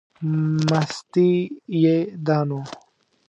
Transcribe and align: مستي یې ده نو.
مستي 0.69 1.29
یې 1.81 1.97
ده 2.25 2.37
نو. 2.47 2.59